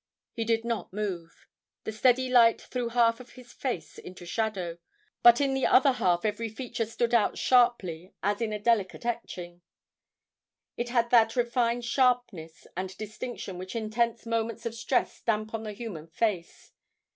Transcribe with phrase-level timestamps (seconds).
[0.33, 1.45] He did not move.
[1.83, 4.79] The steady light threw half of his face into shadow.
[5.21, 9.61] But in the other half every feature stood out sharply as in a delicate etching.
[10.75, 15.73] It had that refined sharpness and distinction which intense moments of stress stamp on the
[15.73, 16.71] human face.